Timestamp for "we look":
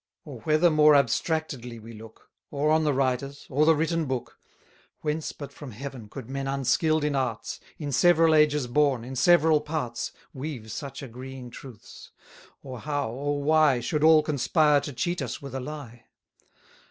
1.77-2.31